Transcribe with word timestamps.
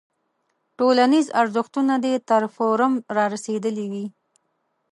ټولنیز 0.77 1.27
ارزښتونه 1.41 1.93
دې 2.03 2.13
تر 2.29 2.43
فورم 2.55 2.93
رارسېدلی 3.17 3.85
وي. 3.91 4.05